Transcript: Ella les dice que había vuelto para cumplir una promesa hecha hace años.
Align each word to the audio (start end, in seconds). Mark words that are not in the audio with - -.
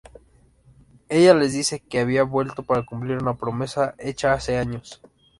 Ella 1.09 1.35
les 1.35 1.53
dice 1.53 1.79
que 1.79 1.99
había 1.99 2.23
vuelto 2.23 2.63
para 2.63 2.83
cumplir 2.83 3.17
una 3.19 3.37
promesa 3.37 3.93
hecha 3.99 4.33
hace 4.33 4.57
años. 4.57 4.99